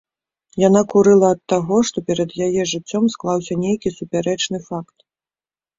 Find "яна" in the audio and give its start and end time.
0.67-0.81